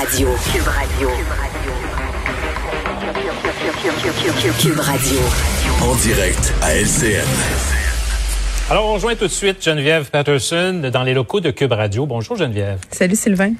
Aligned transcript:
Radio. 0.00 0.28
Cube 0.50 0.66
Radio. 0.66 1.08
Cube 4.58 4.80
Radio. 4.80 5.18
En 5.82 5.94
direct 5.96 6.54
à 6.62 6.74
LCN. 6.74 7.28
Alors, 8.70 8.86
on 8.86 8.94
rejoint 8.94 9.14
tout 9.14 9.26
de 9.26 9.32
suite 9.32 9.62
Geneviève 9.62 10.08
Patterson 10.10 10.90
dans 10.90 11.02
les 11.02 11.12
locaux 11.12 11.40
de 11.40 11.50
Cube 11.50 11.72
Radio. 11.72 12.06
Bonjour 12.06 12.34
Geneviève. 12.38 12.78
Salut 12.90 13.14
Sylvain. 13.14 13.52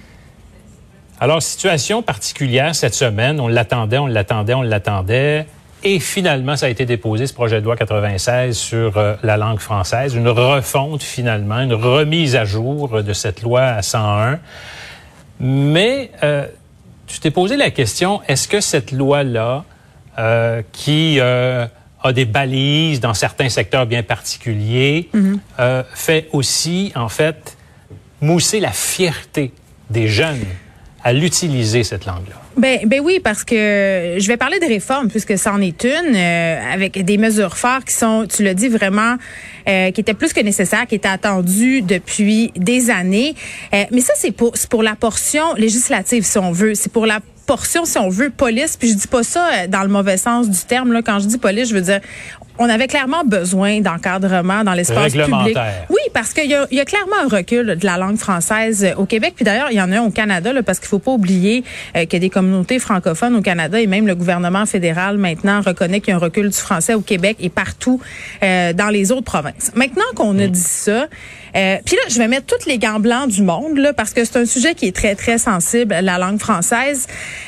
Alors, 1.20 1.42
situation 1.42 2.00
particulière 2.00 2.74
cette 2.74 2.94
semaine. 2.94 3.38
On 3.38 3.48
l'attendait, 3.48 3.98
on 3.98 4.06
l'attendait, 4.06 4.54
on 4.54 4.62
l'attendait. 4.62 5.44
Et 5.84 6.00
finalement, 6.00 6.56
ça 6.56 6.66
a 6.66 6.68
été 6.70 6.86
déposé, 6.86 7.26
ce 7.26 7.34
projet 7.34 7.60
de 7.60 7.66
loi 7.66 7.76
96 7.76 8.56
sur 8.56 8.96
euh, 8.96 9.14
la 9.22 9.36
langue 9.36 9.58
française. 9.58 10.14
Une 10.14 10.28
refonte 10.28 11.02
finalement, 11.02 11.60
une 11.60 11.74
remise 11.74 12.34
à 12.34 12.46
jour 12.46 13.02
de 13.02 13.12
cette 13.12 13.42
loi 13.42 13.60
à 13.60 13.82
101. 13.82 14.38
Mais 15.40 16.10
euh, 16.22 16.46
tu 17.06 17.18
t'es 17.18 17.30
posé 17.30 17.56
la 17.56 17.70
question, 17.70 18.20
est-ce 18.28 18.46
que 18.46 18.60
cette 18.60 18.92
loi-là, 18.92 19.64
euh, 20.18 20.62
qui 20.72 21.18
euh, 21.18 21.66
a 22.02 22.12
des 22.12 22.24
balises 22.24 23.00
dans 23.00 23.14
certains 23.14 23.48
secteurs 23.48 23.86
bien 23.86 24.02
particuliers, 24.02 25.08
euh, 25.58 25.82
fait 25.94 26.28
aussi, 26.32 26.92
en 26.94 27.08
fait, 27.08 27.56
mousser 28.20 28.60
la 28.60 28.70
fierté 28.70 29.52
des 29.88 30.08
jeunes? 30.08 30.44
À 31.02 31.12
l'utiliser, 31.12 31.82
cette 31.82 32.04
langue-là? 32.04 32.36
Ben, 32.56 32.80
ben 32.84 33.00
oui, 33.00 33.20
parce 33.22 33.42
que 33.42 34.16
je 34.18 34.26
vais 34.26 34.36
parler 34.36 34.58
de 34.58 34.66
réforme 34.66 35.08
puisque 35.08 35.38
c'en 35.38 35.60
est 35.60 35.84
une, 35.84 36.14
euh, 36.14 36.72
avec 36.72 37.02
des 37.04 37.16
mesures 37.16 37.56
fortes 37.56 37.86
qui 37.86 37.94
sont, 37.94 38.26
tu 38.26 38.42
l'as 38.42 38.54
dit 38.54 38.68
vraiment, 38.68 39.16
euh, 39.68 39.90
qui 39.92 40.00
étaient 40.00 40.14
plus 40.14 40.32
que 40.32 40.40
nécessaires, 40.40 40.86
qui 40.86 40.96
étaient 40.96 41.08
attendues 41.08 41.80
depuis 41.80 42.52
des 42.56 42.90
années. 42.90 43.34
Euh, 43.72 43.84
mais 43.90 44.00
ça, 44.00 44.12
c'est 44.16 44.32
pour, 44.32 44.82
la 44.82 44.94
portion 44.94 45.54
législative, 45.54 46.24
si 46.24 46.38
on 46.38 46.52
veut. 46.52 46.74
C'est 46.74 46.92
pour 46.92 47.06
la 47.06 47.20
portion, 47.46 47.84
si 47.84 47.98
on 47.98 48.10
veut, 48.10 48.30
police. 48.30 48.76
Puis 48.76 48.90
je 48.90 48.94
dis 48.94 49.08
pas 49.08 49.22
ça 49.22 49.66
dans 49.68 49.82
le 49.82 49.88
mauvais 49.88 50.16
sens 50.16 50.50
du 50.50 50.58
terme. 50.58 50.92
Là. 50.92 51.00
Quand 51.02 51.18
je 51.18 51.26
dis 51.26 51.38
police, 51.38 51.68
je 51.70 51.74
veux 51.74 51.80
dire, 51.80 52.00
on 52.60 52.68
avait 52.68 52.86
clairement 52.86 53.24
besoin 53.24 53.80
d'encadrement 53.80 54.62
dans 54.64 54.74
l'espace 54.74 55.14
public. 55.40 55.56
Oui, 55.88 55.98
parce 56.14 56.32
qu'il 56.32 56.48
y, 56.50 56.54
a- 56.54 56.66
il 56.70 56.76
y 56.76 56.80
a 56.80 56.84
clairement 56.84 57.16
un 57.24 57.28
recul 57.28 57.74
de 57.76 57.86
la 57.86 57.96
langue 57.96 58.18
française 58.18 58.84
euh, 58.84 58.94
au 58.96 59.06
Québec. 59.06 59.32
Puis 59.34 59.44
d'ailleurs, 59.44 59.68
il 59.70 59.76
y 59.78 59.80
en 59.80 59.90
a 59.90 59.98
un 59.98 60.02
au 60.02 60.10
Canada, 60.10 60.52
là, 60.52 60.62
parce 60.62 60.78
qu'il 60.78 60.88
faut 60.88 60.98
pas 60.98 61.10
oublier 61.12 61.64
euh, 61.96 62.00
qu'il 62.04 62.12
y 62.14 62.16
a 62.16 62.18
des 62.20 62.30
communautés 62.30 62.78
francophones 62.78 63.34
au 63.34 63.40
Canada 63.42 63.80
et 63.80 63.86
même 63.86 64.06
le 64.06 64.14
gouvernement 64.14 64.66
fédéral 64.66 65.16
maintenant 65.16 65.60
reconnaît 65.62 66.00
qu'il 66.00 66.10
y 66.10 66.12
a 66.12 66.16
un 66.16 66.20
recul 66.20 66.50
du 66.50 66.56
français 66.56 66.94
au 66.94 67.00
Québec 67.00 67.38
et 67.40 67.48
partout 67.48 68.00
euh, 68.42 68.72
dans 68.74 68.88
les 68.90 69.10
autres 69.10 69.24
provinces. 69.24 69.72
Maintenant 69.74 70.04
qu'on 70.14 70.38
a 70.38 70.46
dit 70.46 70.60
ça, 70.60 71.06
euh, 71.56 71.76
puis 71.84 71.96
là, 71.96 72.02
je 72.08 72.18
vais 72.18 72.28
mettre 72.28 72.46
tous 72.46 72.66
les 72.68 72.78
gants 72.78 73.00
blancs 73.00 73.28
du 73.28 73.42
monde, 73.42 73.78
là, 73.78 73.92
parce 73.92 74.12
que 74.12 74.24
c'est 74.24 74.36
un 74.36 74.44
sujet 74.44 74.74
qui 74.74 74.86
est 74.86 74.94
très, 74.94 75.14
très 75.16 75.38
sensible, 75.38 75.94
la 76.00 76.18
langue 76.18 76.38
française. 76.38 77.06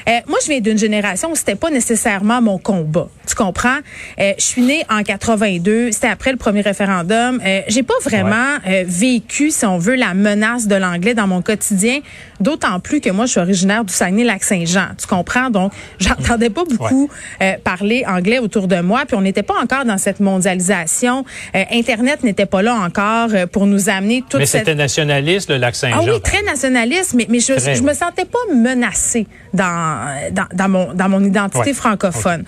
Euh, 0.09 0.13
moi, 0.27 0.39
je 0.43 0.49
viens 0.49 0.61
d'une 0.61 0.79
génération 0.79 1.31
où 1.31 1.37
c'était 1.37 1.55
pas 1.55 1.71
nécessairement 1.71 2.41
mon 2.41 2.59
combat. 2.59 3.09
Tu 3.29 3.35
comprends? 3.35 3.79
Euh, 4.19 4.33
je 4.39 4.45
suis 4.45 4.63
née 4.63 4.85
en 4.91 5.02
82, 5.03 5.93
c'était 5.93 6.09
après 6.09 6.33
le 6.33 6.39
premier 6.39 6.61
référendum. 6.61 7.41
Euh, 7.45 7.61
J'ai 7.69 7.83
pas 7.83 7.95
vraiment 8.03 8.59
euh, 8.67 8.85
vécu, 8.87 9.51
si 9.51 9.65
on 9.67 9.79
veut, 9.79 9.95
la 9.95 10.15
menace 10.15 10.67
de 10.67 10.75
l'anglais 10.75 11.15
dans 11.15 11.27
mon 11.27 11.43
quotidien, 11.43 12.01
d'autant 12.43 12.81
plus 12.81 13.01
que 13.01 13.11
moi, 13.11 13.27
je 13.27 13.33
suis 13.33 13.41
originaire 13.41 13.85
du 13.85 13.93
Saguenay-Lac-Saint-Jean. 13.93 14.89
Tu 14.99 15.07
comprends? 15.07 15.51
Donc, 15.51 15.73
j'entendais 15.99 16.51
pas 16.51 16.65
beaucoup 16.65 17.09
euh, 17.41 17.53
parler 17.63 18.05
anglais 18.07 18.39
autour 18.39 18.69
de 18.69 18.81
moi, 18.81 19.05
puis 19.07 19.17
on 19.17 19.23
n'était 19.23 19.43
pas 19.43 19.55
encore 19.63 19.85
dans 19.85 19.99
cette 19.99 20.21
mondialisation. 20.21 21.25
Euh, 21.55 21.65
Internet 21.73 22.23
n'était 22.23 22.47
pas 22.47 22.63
là 22.63 22.75
encore 22.75 23.29
euh, 23.33 23.47
pour 23.47 23.67
nous 23.67 23.89
amener 23.89 24.23
toute 24.29 24.41
Mais 24.41 24.47
cette... 24.47 24.61
c'était 24.67 24.75
nationaliste, 24.75 25.51
le 25.51 25.57
lac 25.57 25.75
Saint-Jean. 25.75 25.99
Ah 26.01 26.05
oui, 26.13 26.21
très 26.21 26.43
nationaliste, 26.43 27.15
mais, 27.15 27.27
mais 27.29 27.41
je, 27.41 27.55
Très, 27.55 27.75
je 27.75 27.83
me 27.83 27.95
sentais 27.95 28.25
pas 28.25 28.39
menacée 28.55 29.27
dans, 29.55 30.15
dans, 30.33 30.47
dans 30.53 30.69
mon, 30.69 30.93
dans 30.93 31.09
mon 31.09 31.23
identité 31.25 31.63
Ouais. 31.63 31.73
francophone. 31.75 32.45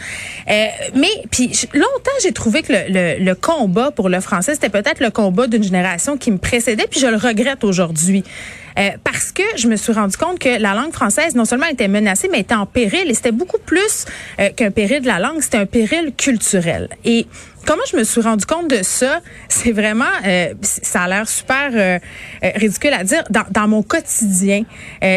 Euh, 0.51 0.67
mais 0.95 1.09
puis 1.31 1.51
longtemps, 1.75 2.11
j'ai 2.23 2.33
trouvé 2.33 2.63
que 2.63 2.73
le, 2.73 2.79
le, 3.19 3.25
le 3.25 3.35
combat 3.35 3.91
pour 3.91 4.09
le 4.09 4.21
français, 4.21 4.55
c'était 4.55 4.71
peut-être 4.71 5.01
le 5.01 5.11
combat 5.11 5.47
d'une 5.47 5.63
génération 5.63 6.17
qui 6.17 6.31
me 6.31 6.39
précédait, 6.39 6.87
puis 6.91 6.99
je 7.01 7.07
le 7.07 7.17
regrette 7.17 7.63
aujourd'hui. 7.65 8.25
Euh, 8.79 8.91
parce 9.05 9.33
que 9.33 9.43
je 9.57 9.69
me 9.69 9.77
suis 9.77 9.93
rendu 9.93 10.17
compte 10.17 10.39
que 10.39 10.61
la 10.61 10.75
langue 10.75 10.93
française 10.93 11.35
non 11.35 11.45
seulement 11.45 11.67
était 11.67 11.89
menacée, 11.89 12.29
mais 12.31 12.41
était 12.41 12.55
en 12.55 12.67
péril. 12.67 13.11
Et 13.11 13.15
c'était 13.15 13.33
beaucoup 13.33 13.59
plus 13.59 14.07
euh, 14.41 14.51
qu'un 14.51 14.71
péril 14.71 15.01
de 15.03 15.07
la 15.07 15.19
langue, 15.19 15.41
c'était 15.41 15.59
un 15.59 15.67
péril 15.67 16.13
culturel. 16.17 16.89
Et 17.05 17.27
comment 17.65 17.83
je 17.91 17.97
me 17.97 18.05
suis 18.05 18.21
rendu 18.21 18.47
compte 18.47 18.69
de 18.69 18.83
ça, 18.83 19.21
c'est 19.49 19.73
vraiment, 19.73 20.05
euh, 20.27 20.55
ça 20.63 21.03
a 21.03 21.09
l'air 21.09 21.29
super 21.29 21.71
euh, 21.73 21.99
euh, 22.45 22.51
ridicule 22.57 22.93
à 22.93 23.05
dire, 23.05 23.25
dans, 23.31 23.69
mon 23.69 23.83
quotidien, 23.83 24.65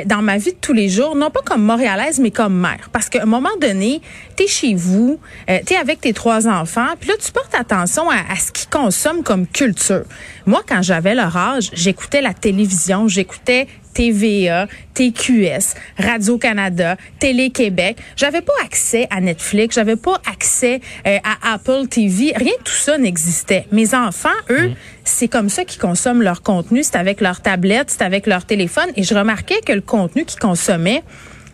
dans 0.06 0.22
ma 0.22 0.38
vie 0.38 0.52
de 0.52 0.58
tous 0.60 0.74
les 0.74 0.90
jours, 0.90 1.16
non 1.16 1.30
pas 1.30 1.42
comme 1.44 1.64
montréalaise, 1.64 2.20
mais 2.20 2.32
comme 2.32 2.58
mère. 2.58 2.90
Parce 2.92 3.10
qu'à 3.10 3.24
un 3.24 3.26
moment 3.26 3.50
donné, 3.60 4.02
t'es 4.36 4.48
chez 4.48 4.74
vous, 4.74 5.20
t'es 5.48 5.76
avec 5.76 6.02
tes 6.02 6.14
trois 6.14 6.48
enfants, 6.48 6.88
puis 7.00 7.10
là, 7.10 7.16
tu 7.24 7.32
portes 7.32 7.54
attention 7.56 8.10
à, 8.10 8.16
à 8.32 8.36
ce 8.36 8.52
qu'ils 8.52 8.70
consomment 8.70 9.24
comme 9.24 9.48
culture. 9.48 10.04
Moi, 10.46 10.62
quand 10.68 10.82
j'avais 10.82 11.16
leur 11.16 11.36
âge, 11.36 11.70
j'écoutais 11.74 12.22
la 12.22 12.34
télévision, 12.34 13.08
j'écoutais 13.08 13.68
TVA, 14.02 14.68
TQS, 14.94 15.74
Radio-Canada, 15.98 16.98
Télé-Québec. 17.18 17.98
J'avais 18.16 18.42
pas 18.42 18.54
accès 18.64 19.08
à 19.10 19.20
Netflix, 19.22 19.74
j'avais 19.74 19.96
pas 19.96 20.22
accès 20.32 20.82
euh, 21.08 21.18
à 21.24 21.54
Apple 21.56 21.88
TV. 21.90 22.32
Rien 22.36 22.52
de 22.60 22.64
tout 22.64 22.72
ça 22.74 23.00
n'existait. 23.00 23.66
Mes 23.72 23.96
enfants, 23.96 24.30
eux, 24.52 24.70
c'est 25.04 25.28
comme 25.28 25.50
ça 25.50 25.66
qu'ils 25.66 25.82
consomment 25.82 26.22
leur 26.22 26.44
contenu. 26.44 26.84
C'est 26.84 26.96
avec 26.96 27.22
leur 27.22 27.42
tablette, 27.42 27.90
c'est 27.90 28.04
avec 28.04 28.28
leur 28.28 28.46
téléphone. 28.46 28.86
Et 28.96 29.02
je 29.02 29.16
remarquais 29.16 29.62
que 29.66 29.74
le 29.74 29.82
contenu 29.82 30.26
qu'ils 30.26 30.40
consommaient, 30.40 31.02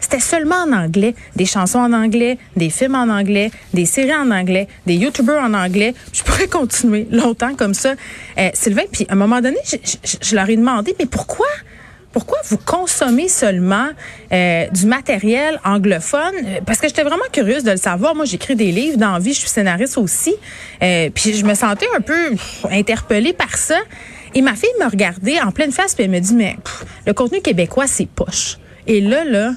c'était 0.01 0.19
seulement 0.19 0.63
en 0.67 0.73
anglais, 0.73 1.15
des 1.37 1.45
chansons 1.45 1.79
en 1.79 1.93
anglais, 1.93 2.37
des 2.57 2.69
films 2.69 2.95
en 2.95 3.07
anglais, 3.07 3.51
des 3.73 3.85
séries 3.85 4.13
en 4.13 4.31
anglais, 4.31 4.67
des 4.85 4.95
YouTubers 4.95 5.41
en 5.41 5.53
anglais. 5.53 5.93
Je 6.11 6.23
pourrais 6.23 6.47
continuer 6.47 7.07
longtemps 7.09 7.55
comme 7.55 7.73
ça, 7.73 7.93
Euh, 8.37 8.49
Sylvain. 8.53 8.83
Puis 8.91 9.05
à 9.07 9.13
un 9.13 9.15
moment 9.15 9.39
donné, 9.39 9.57
je, 9.65 9.77
je- 9.85 10.17
je 10.29 10.35
leur 10.35 10.49
ai 10.49 10.57
demandé, 10.57 10.93
mais 10.99 11.05
pourquoi? 11.05 11.47
Pourquoi 12.13 12.37
vous 12.45 12.57
consommez 12.57 13.27
seulement 13.27 13.89
euh, 14.31 14.67
du 14.69 14.85
matériel 14.85 15.59
anglophone? 15.65 16.33
Euh, 16.45 16.59
Parce 16.65 16.79
que 16.79 16.87
j'étais 16.87 17.03
vraiment 17.03 17.25
curieuse 17.31 17.63
de 17.63 17.71
le 17.71 17.77
savoir. 17.77 18.15
Moi, 18.15 18.25
j'écris 18.25 18.55
des 18.55 18.71
livres 18.71 18.97
dans 18.97 19.11
la 19.11 19.19
vie, 19.19 19.33
je 19.33 19.39
suis 19.39 19.49
scénariste 19.49 19.97
aussi. 19.97 20.33
Euh, 20.81 21.09
puis 21.13 21.33
je 21.33 21.43
me 21.43 21.55
sentais 21.55 21.87
un 21.97 22.01
peu 22.01 22.35
interpellée 22.71 23.33
par 23.33 23.57
ça. 23.57 23.77
Et 24.35 24.41
ma 24.41 24.55
fille 24.55 24.69
me 24.79 24.89
regardait 24.89 25.41
en 25.41 25.51
pleine 25.51 25.71
face, 25.71 25.93
puis 25.95 26.05
elle 26.05 26.11
me 26.11 26.19
dit, 26.19 26.33
mais 26.33 26.55
pff, 26.63 26.85
le 27.05 27.13
contenu 27.13 27.41
québécois, 27.41 27.87
c'est 27.87 28.07
poche. 28.07 28.57
Et 28.87 29.01
là, 29.01 29.23
là, 29.25 29.51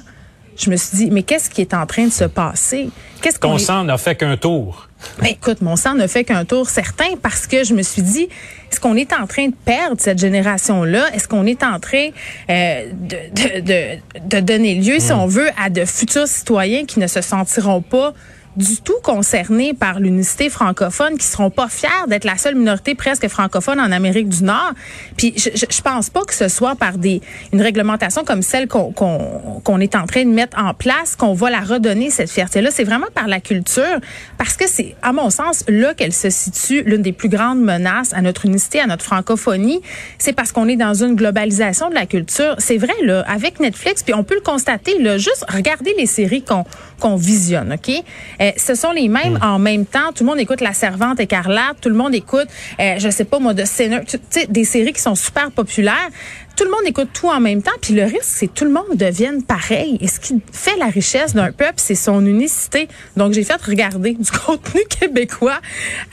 je 0.55 0.69
me 0.69 0.75
suis 0.75 0.97
dit, 0.97 1.09
mais 1.11 1.23
qu'est-ce 1.23 1.49
qui 1.49 1.61
est 1.61 1.73
en 1.73 1.85
train 1.85 2.05
de 2.05 2.11
se 2.11 2.23
passer? 2.25 2.89
Qu'est-ce 3.21 3.39
qu'on 3.39 3.55
est- 3.55 3.59
sang 3.59 3.83
n'a 3.83 3.97
fait 3.97 4.15
qu'un 4.15 4.37
tour. 4.37 4.86
Ben, 5.19 5.27
écoute, 5.27 5.61
mon 5.61 5.75
sang 5.75 5.93
ne 5.93 6.07
fait 6.07 6.23
qu'un 6.23 6.45
tour 6.45 6.69
certain 6.69 7.15
parce 7.21 7.47
que 7.47 7.63
je 7.63 7.73
me 7.73 7.83
suis 7.83 8.01
dit, 8.01 8.29
est-ce 8.71 8.79
qu'on 8.79 8.95
est 8.95 9.13
en 9.13 9.27
train 9.27 9.47
de 9.47 9.55
perdre 9.65 9.97
cette 9.99 10.19
génération-là? 10.19 11.13
Est-ce 11.13 11.27
qu'on 11.27 11.45
est 11.45 11.63
en 11.63 11.79
train 11.79 12.09
euh, 12.49 12.85
de, 12.93 13.17
de, 13.31 13.59
de, 13.61 14.27
de 14.27 14.39
donner 14.39 14.75
lieu, 14.75 14.99
si 14.99 15.11
on 15.11 15.27
veut, 15.27 15.49
à 15.61 15.69
de 15.69 15.85
futurs 15.85 16.27
citoyens 16.27 16.85
qui 16.85 16.99
ne 16.99 17.07
se 17.07 17.21
sentiront 17.21 17.81
pas 17.81 18.13
du 18.57 18.81
tout 18.81 18.97
concernés 19.03 19.73
par 19.73 19.99
l'unicité 19.99 20.49
francophone, 20.49 21.17
qui 21.17 21.25
seront 21.25 21.51
pas 21.51 21.67
fiers 21.69 21.87
d'être 22.07 22.25
la 22.25 22.37
seule 22.37 22.55
minorité 22.55 22.95
presque 22.95 23.27
francophone 23.27 23.79
en 23.79 23.91
Amérique 23.91 24.29
du 24.29 24.43
Nord. 24.43 24.73
Puis 25.15 25.33
je, 25.37 25.49
je, 25.53 25.65
je 25.69 25.81
pense 25.81 26.09
pas 26.09 26.25
que 26.25 26.33
ce 26.33 26.47
soit 26.47 26.75
par 26.75 26.97
des 26.97 27.21
une 27.53 27.61
réglementation 27.61 28.23
comme 28.23 28.41
celle 28.41 28.67
qu'on 28.67 28.91
qu'on 28.91 29.61
qu'on 29.63 29.79
est 29.79 29.95
en 29.95 30.07
train 30.07 30.25
de 30.25 30.31
mettre 30.31 30.57
en 30.59 30.73
place 30.73 31.15
qu'on 31.15 31.33
va 31.33 31.51
la 31.51 31.59
redonner 31.59 32.09
cette 32.09 32.31
fierté-là. 32.31 32.71
C'est 32.71 32.83
vraiment 32.83 33.07
par 33.13 33.27
la 33.27 33.39
culture, 33.39 33.99
parce 34.37 34.55
que 34.57 34.67
c'est 34.67 34.95
à 35.03 35.13
mon 35.13 35.29
sens 35.29 35.63
là 35.67 35.93
qu'elle 35.93 36.13
se 36.13 36.29
situe 36.29 36.81
l'une 36.83 37.03
des 37.03 37.13
plus 37.13 37.29
grandes 37.29 37.61
menaces 37.61 38.13
à 38.13 38.21
notre 38.21 38.45
unicité, 38.45 38.79
à 38.79 38.87
notre 38.87 39.05
francophonie. 39.05 39.81
C'est 40.17 40.33
parce 40.33 40.51
qu'on 40.51 40.67
est 40.67 40.75
dans 40.75 40.95
une 40.95 41.15
globalisation 41.15 41.89
de 41.89 41.95
la 41.95 42.07
culture. 42.07 42.55
C'est 42.57 42.77
vrai 42.77 42.93
là, 43.03 43.23
avec 43.27 43.59
Netflix, 43.59 44.01
puis 44.01 44.15
on 44.15 44.23
peut 44.23 44.35
le 44.35 44.41
constater 44.41 44.97
là, 44.99 45.17
juste 45.19 45.45
regarder 45.47 45.93
les 45.97 46.07
séries 46.07 46.43
qu'on 46.43 46.65
qu'on 46.99 47.15
visionne, 47.15 47.73
ok? 47.73 48.03
Euh, 48.41 48.46
ce 48.57 48.75
sont 48.75 48.91
les 48.91 49.07
mêmes 49.07 49.39
en 49.41 49.59
même 49.59 49.85
temps. 49.85 50.11
Tout 50.15 50.23
le 50.23 50.29
monde 50.29 50.39
écoute 50.39 50.61
La 50.61 50.73
Servante 50.73 51.19
écarlate, 51.19 51.79
tout 51.81 51.89
le 51.89 51.95
monde 51.95 52.13
écoute, 52.15 52.47
euh, 52.79 52.95
je 52.99 53.09
sais 53.09 53.25
pas 53.25 53.39
moi, 53.39 53.53
de 53.53 53.63
tu 53.63 54.17
sais, 54.29 54.47
des 54.47 54.63
séries 54.63 54.93
qui 54.93 55.01
sont 55.01 55.15
super 55.15 55.51
populaires. 55.51 56.09
Tout 56.55 56.63
le 56.63 56.71
monde 56.71 56.81
écoute 56.85 57.09
tout 57.13 57.27
en 57.27 57.39
même 57.39 57.61
temps, 57.61 57.71
puis 57.81 57.93
le 57.93 58.03
risque, 58.03 58.23
c'est 58.23 58.47
que 58.47 58.53
tout 58.53 58.65
le 58.65 58.71
monde 58.71 58.95
devienne 58.95 59.43
pareil. 59.43 59.97
Et 60.01 60.07
ce 60.07 60.19
qui 60.19 60.41
fait 60.51 60.75
la 60.77 60.87
richesse 60.87 61.35
d'un 61.35 61.51
peuple, 61.51 61.75
c'est 61.77 61.93
son 61.93 62.25
unicité. 62.25 62.87
Donc, 63.15 63.33
j'ai 63.33 63.43
fait 63.43 63.61
regarder 63.61 64.13
du 64.13 64.31
contenu 64.45 64.81
québécois 64.89 65.59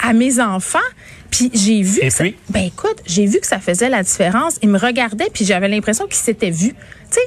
à 0.07 0.13
mes 0.13 0.41
enfants. 0.41 0.79
Puis 1.31 1.51
j'ai 1.55 1.81
vu. 1.83 1.99
Et 2.03 2.09
que 2.09 2.13
ça- 2.13 2.25
puis? 2.25 2.37
ben 2.51 2.65
écoute, 2.65 2.99
j'ai 3.07 3.25
vu 3.27 3.41
que 3.41 3.47
ça 3.47 3.59
faisait 3.59 3.89
la 3.89 4.03
différence. 4.03 4.59
Ils 4.63 4.69
me 4.69 4.79
regardaient, 4.79 5.31
puis 5.33 5.45
j'avais 5.47 5.69
l'impression 5.69 6.05
qu'ils 6.05 6.15
s'étaient 6.17 6.51
vus. 6.51 6.75
Tu 6.75 6.77
sais, 7.13 7.21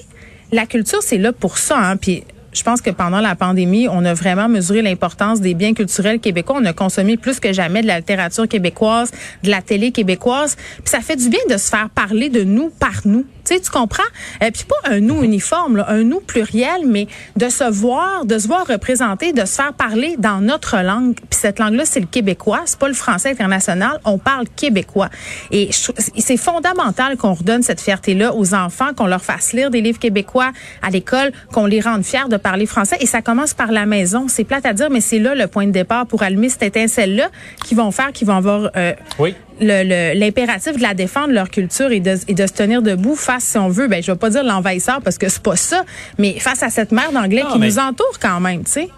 la 0.51 0.65
culture, 0.67 1.01
c'est 1.01 1.17
là 1.17 1.33
pour 1.33 1.57
ça. 1.57 1.77
Hein, 1.77 1.97
puis 1.97 2.23
je 2.57 2.63
pense 2.63 2.81
que 2.81 2.89
pendant 2.89 3.21
la 3.21 3.35
pandémie, 3.35 3.87
on 3.87 4.03
a 4.03 4.13
vraiment 4.13 4.49
mesuré 4.49 4.81
l'importance 4.81 5.41
des 5.41 5.53
biens 5.53 5.73
culturels 5.73 6.19
québécois. 6.19 6.57
On 6.59 6.65
a 6.65 6.73
consommé 6.73 7.17
plus 7.17 7.39
que 7.39 7.53
jamais 7.53 7.81
de 7.81 7.87
la 7.87 7.97
littérature 7.97 8.47
québécoise, 8.47 9.11
de 9.43 9.49
la 9.49 9.61
télé 9.61 9.91
québécoise. 9.91 10.55
Puis 10.55 10.87
ça 10.89 11.01
fait 11.01 11.15
du 11.15 11.29
bien 11.29 11.39
de 11.49 11.57
se 11.57 11.69
faire 11.69 11.89
parler 11.89 12.29
de 12.29 12.43
nous 12.43 12.69
par 12.69 13.01
nous. 13.05 13.25
Tu 13.45 13.55
sais, 13.55 13.61
tu 13.61 13.71
comprends? 13.71 14.03
Euh, 14.43 14.51
puis 14.51 14.65
pas 14.65 14.91
un 14.91 14.99
nous 14.99 15.23
uniforme, 15.23 15.85
un 15.87 16.03
nous 16.03 16.19
pluriel, 16.19 16.81
mais 16.85 17.07
de 17.37 17.47
se 17.47 17.63
voir, 17.63 18.25
de 18.25 18.37
se 18.37 18.47
voir 18.47 18.67
représenter, 18.67 19.31
de 19.31 19.45
se 19.45 19.55
faire 19.55 19.71
parler 19.71 20.15
dans 20.19 20.41
notre 20.41 20.77
langue. 20.83 21.15
Puis 21.15 21.39
cette 21.39 21.59
langue-là, 21.59 21.85
c'est 21.85 22.01
le 22.01 22.07
québécois, 22.07 22.63
c'est 22.65 22.77
pas 22.77 22.89
le 22.89 22.93
français 22.93 23.29
international. 23.29 24.01
On 24.03 24.17
parle 24.17 24.47
québécois. 24.49 25.09
Et 25.51 25.69
c'est 25.71 26.35
fondamental 26.35 27.15
qu'on 27.15 27.35
redonne 27.35 27.63
cette 27.63 27.79
fierté-là 27.79 28.35
aux 28.35 28.53
enfants, 28.53 28.93
qu'on 28.93 29.07
leur 29.07 29.23
fasse 29.23 29.53
lire 29.53 29.69
des 29.69 29.79
livres 29.79 29.99
québécois 29.99 30.51
à 30.81 30.89
l'école, 30.89 31.31
qu'on 31.53 31.67
les 31.67 31.79
rende 31.79 32.03
fiers 32.03 32.27
de 32.29 32.37
parler 32.47 32.65
français. 32.65 32.95
Et 33.01 33.05
ça 33.05 33.21
commence 33.21 33.53
par 33.53 33.73
la 33.73 33.85
maison. 33.85 34.27
C'est 34.29 34.45
plate 34.45 34.65
à 34.65 34.71
dire, 34.71 34.89
mais 34.89 35.01
c'est 35.01 35.19
là 35.19 35.35
le 35.35 35.47
point 35.47 35.65
de 35.65 35.71
départ 35.71 36.05
pour 36.05 36.23
allumer 36.23 36.47
cette 36.47 36.63
étincelle-là 36.63 37.29
qui 37.65 37.75
vont 37.75 37.91
faire, 37.91 38.13
qui 38.13 38.23
vont 38.23 38.37
avoir 38.37 38.71
euh, 38.77 38.93
oui 39.19 39.35
l'impératif 39.59 40.77
de 40.77 40.83
la 40.83 40.93
défendre 40.93 41.33
leur 41.33 41.49
culture 41.49 41.91
et 41.91 41.99
de, 41.99 42.15
et 42.27 42.35
de 42.35 42.45
se 42.45 42.53
tenir 42.53 42.83
debout 42.83 43.15
face, 43.15 43.43
si 43.43 43.57
on 43.57 43.69
veut, 43.69 43.87
ben 43.87 44.03
je 44.03 44.11
vais 44.11 44.17
pas 44.17 44.29
dire 44.29 44.43
l'envahisseur 44.43 45.01
parce 45.03 45.17
que 45.17 45.29
c'est 45.29 45.41
pas 45.41 45.55
ça, 45.55 45.83
mais 46.19 46.39
face 46.39 46.61
à 46.61 46.69
cette 46.69 46.91
mer 46.91 47.11
d'anglais 47.11 47.43
qui 47.51 47.57
nous 47.57 47.79
entoure 47.79 48.19
quand 48.21 48.39
même, 48.39 48.63
tu 48.63 48.71
sais. 48.71 48.89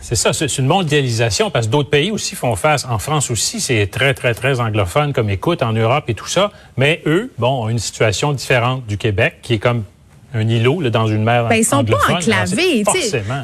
C'est 0.00 0.16
ça, 0.16 0.32
c'est 0.32 0.58
une 0.58 0.66
mondialisation 0.66 1.50
parce 1.50 1.66
que 1.66 1.70
d'autres 1.70 1.90
pays 1.90 2.10
aussi 2.10 2.34
font 2.34 2.56
face. 2.56 2.84
En 2.84 2.98
France 2.98 3.30
aussi, 3.30 3.60
c'est 3.60 3.86
très, 3.86 4.14
très, 4.14 4.34
très 4.34 4.60
anglophone 4.60 5.12
comme 5.12 5.30
écoute, 5.30 5.62
en 5.62 5.72
Europe 5.72 6.04
et 6.08 6.14
tout 6.14 6.26
ça. 6.26 6.50
Mais 6.76 7.00
eux, 7.06 7.32
bon, 7.38 7.64
ont 7.64 7.68
une 7.68 7.78
situation 7.78 8.32
différente 8.32 8.84
du 8.86 8.98
Québec 8.98 9.36
qui 9.42 9.54
est 9.54 9.58
comme 9.58 9.84
un 10.34 10.48
îlot 10.48 10.80
là, 10.80 10.90
dans 10.90 11.06
une 11.06 11.22
mer 11.22 11.48
ben, 11.48 11.56
Ils 11.56 11.64
sont 11.64 11.84
pas 11.84 11.98
enclavés. 12.10 12.84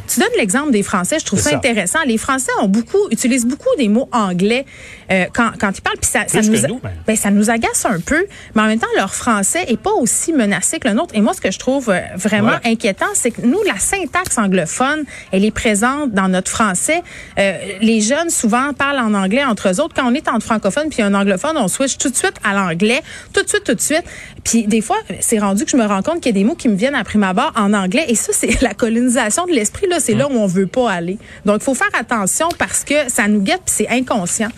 Tu 0.08 0.20
donnes 0.20 0.28
l'exemple 0.37 0.72
des 0.72 0.82
Français, 0.82 1.19
je 1.20 1.25
trouve 1.25 1.40
ça, 1.40 1.54
intéressant. 1.54 2.00
Les 2.04 2.19
Français 2.19 2.50
ont 2.60 2.69
beaucoup, 2.69 3.08
utilisent 3.10 3.46
beaucoup 3.46 3.69
des 3.78 3.88
mots 3.88 4.08
anglais 4.12 4.66
euh, 5.10 5.26
quand, 5.32 5.52
quand 5.58 5.76
ils 5.76 5.81
parlent. 5.82 5.98
Puis 5.98 6.10
ça, 6.10 6.25
ça 6.26 6.40
nous, 6.42 6.81
ben, 7.06 7.16
ça 7.16 7.31
nous 7.31 7.50
agace 7.50 7.84
un 7.84 8.00
peu. 8.00 8.26
Mais 8.54 8.62
en 8.62 8.66
même 8.66 8.78
temps, 8.78 8.87
leur 8.96 9.14
français 9.14 9.64
est 9.69 9.81
pas 9.81 9.92
aussi 9.92 10.32
menacé 10.32 10.78
que 10.78 10.88
le 10.88 10.94
nôtre. 10.94 11.14
Et 11.14 11.20
moi, 11.20 11.32
ce 11.32 11.40
que 11.40 11.50
je 11.50 11.58
trouve 11.58 11.90
euh, 11.90 12.00
vraiment 12.16 12.58
inquiétant, 12.64 13.06
c'est 13.14 13.31
que 13.31 13.42
nous, 13.42 13.62
la 13.62 13.78
syntaxe 13.78 14.38
anglophone, 14.38 15.04
elle 15.32 15.44
est 15.44 15.50
présente 15.50 16.12
dans 16.12 16.28
notre 16.28 16.50
français. 16.50 17.02
Euh, 17.38 17.52
les 17.81 18.00
jeunes, 18.00 18.31
souvent, 18.31 18.72
parlent 18.72 18.98
en 18.98 19.14
anglais 19.14 19.44
entre 19.44 19.69
eux 19.69 19.81
autres. 19.81 19.94
Quand 19.94 20.10
on 20.10 20.14
est 20.14 20.28
entre 20.28 20.44
francophone 20.44 20.88
puis 20.90 21.02
un 21.02 21.14
anglophone, 21.14 21.56
on 21.56 21.69
switch 21.69 21.98
tout 21.98 22.10
de 22.10 22.16
suite 22.16 22.34
à 22.44 22.52
l'anglais. 22.52 23.02
Tout 23.32 23.42
de 23.42 23.48
suite, 23.48 23.64
tout 23.64 23.75
de 23.75 23.81
suite. 23.81 24.04
Puis 24.44 24.66
des 24.66 24.81
fois, 24.81 24.96
c'est 25.20 25.38
rendu 25.38 25.64
que 25.64 25.70
je 25.70 25.76
me 25.76 25.87
rends 25.87 26.02
compte 26.02 26.20
qu'il 26.20 26.34
y 26.34 26.38
a 26.38 26.40
des 26.40 26.44
mots 26.44 26.54
qui 26.54 26.69
me 26.69 26.76
viennent 26.80 26.94
à 26.96 27.04
prime 27.04 27.22
abord 27.22 27.52
en 27.56 27.72
anglais. 27.72 28.06
Et 28.08 28.14
ça, 28.14 28.32
c'est 28.32 28.60
la 28.62 28.74
colonisation 28.74 29.46
de 29.46 29.52
l'esprit. 29.52 29.86
Là, 29.88 30.00
c'est 30.00 30.14
là 30.14 30.26
où 30.28 30.32
on 30.32 30.46
veut 30.46 30.66
pas 30.66 30.90
aller. 30.90 31.18
Donc, 31.44 31.58
il 31.60 31.64
faut 31.64 31.74
faire 31.74 31.94
attention 31.98 32.48
parce 32.58 32.82
que 32.82 33.08
ça 33.08 33.28
nous 33.28 33.42
guette 33.42 33.62
puis 33.64 33.74
c'est 33.76 33.88
inconscient. 33.88 34.50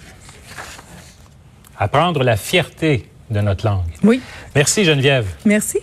Apprendre 1.78 2.22
la 2.22 2.36
fierté 2.36 3.08
de 3.30 3.40
notre 3.40 3.66
langue. 3.66 3.84
Oui. 4.04 4.20
Merci, 4.54 4.84
Geneviève. 4.84 5.26
Merci. 5.44 5.80